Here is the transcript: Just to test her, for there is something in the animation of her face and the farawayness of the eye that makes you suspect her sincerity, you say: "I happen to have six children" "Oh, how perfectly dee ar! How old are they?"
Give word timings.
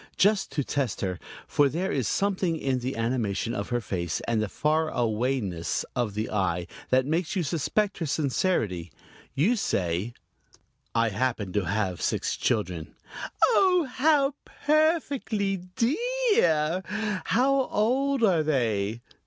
Just 0.17 0.51
to 0.53 0.63
test 0.63 1.01
her, 1.01 1.19
for 1.45 1.69
there 1.69 1.91
is 1.91 2.07
something 2.07 2.57
in 2.57 2.79
the 2.79 2.95
animation 2.95 3.53
of 3.53 3.69
her 3.69 3.79
face 3.81 4.19
and 4.21 4.41
the 4.41 4.47
farawayness 4.49 5.85
of 5.95 6.15
the 6.15 6.27
eye 6.31 6.65
that 6.89 7.05
makes 7.05 7.35
you 7.35 7.43
suspect 7.43 7.99
her 7.99 8.07
sincerity, 8.07 8.91
you 9.35 9.55
say: 9.55 10.15
"I 10.95 11.09
happen 11.09 11.53
to 11.53 11.65
have 11.65 12.01
six 12.01 12.35
children" 12.35 12.95
"Oh, 13.53 13.87
how 13.91 14.33
perfectly 14.65 15.57
dee 15.75 15.97
ar! 16.43 16.81
How 17.25 17.67
old 17.69 18.23
are 18.23 18.41
they?" 18.41 19.01